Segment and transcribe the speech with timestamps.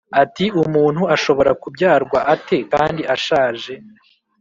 [0.23, 3.73] ati “umuntu ashobora kubyarwa ate kandi ashaje?”